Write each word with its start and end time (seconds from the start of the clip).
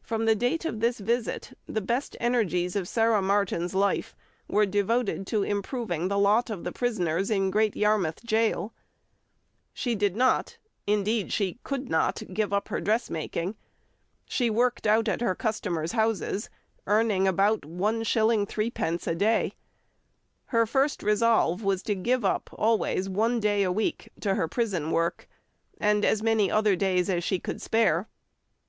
From 0.00 0.26
the 0.26 0.36
date 0.36 0.64
of 0.64 0.78
this 0.78 1.00
visit, 1.00 1.58
the 1.66 1.80
best 1.80 2.16
energies 2.20 2.76
of 2.76 2.86
Sarah 2.86 3.20
Martin's 3.20 3.74
life 3.74 4.14
were 4.46 4.64
devoted 4.64 5.26
to 5.26 5.42
improving 5.42 6.06
the 6.06 6.20
lot 6.20 6.50
of 6.50 6.62
the 6.62 6.70
prisoners 6.70 7.32
in 7.32 7.50
Great 7.50 7.74
Yarmouth 7.74 8.24
Gaol. 8.24 8.72
She 9.74 9.96
did 9.96 10.14
not—indeed, 10.14 11.32
she 11.32 11.58
could 11.64 11.88
not—give 11.88 12.52
up 12.52 12.68
her 12.68 12.80
dressmaking. 12.80 13.56
She 14.28 14.48
worked 14.50 14.86
out 14.86 15.08
at 15.08 15.20
her 15.20 15.34
customers' 15.34 15.90
houses, 15.90 16.48
earning 16.86 17.26
about 17.26 17.62
1s. 17.62 18.46
3d. 18.46 19.06
a 19.08 19.14
day. 19.16 19.52
Her 20.44 20.64
first 20.64 21.02
resolve 21.02 21.64
was 21.64 21.82
to 21.82 21.96
give 21.96 22.24
up 22.24 22.50
always 22.52 23.08
one 23.08 23.40
day 23.40 23.64
a 23.64 23.72
week 23.72 24.10
to 24.20 24.36
her 24.36 24.46
prison 24.46 24.92
work, 24.92 25.28
and 25.80 26.04
as 26.04 26.22
many 26.22 26.52
other 26.52 26.76
days 26.76 27.10
as 27.10 27.24
she 27.24 27.40
could 27.40 27.60
spare. 27.60 28.06